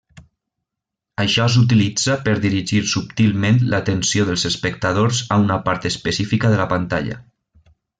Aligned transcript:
Això 1.23 1.45
s'utilitza 1.55 2.15
per 2.29 2.33
dirigir 2.47 2.81
subtilment 2.95 3.61
l'atenció 3.75 4.29
dels 4.33 4.49
espectadors 4.53 5.23
a 5.37 5.41
una 5.47 5.63
part 5.69 5.91
específica 5.95 6.57
de 6.57 6.63
la 6.65 6.71
pantalla. 6.77 7.25